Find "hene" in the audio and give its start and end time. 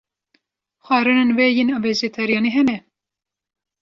2.57-2.77